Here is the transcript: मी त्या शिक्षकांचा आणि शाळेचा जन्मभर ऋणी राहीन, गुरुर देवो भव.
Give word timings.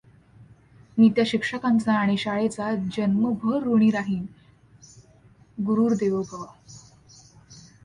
मी 0.97 1.09
त्या 1.09 1.23
शिक्षकांचा 1.27 1.93
आणि 1.93 2.17
शाळेचा 2.17 2.73
जन्मभर 2.75 3.63
ऋणी 3.63 3.91
राहीन, 3.91 4.25
गुरुर 5.65 5.93
देवो 5.93 6.21
भव. 6.21 6.45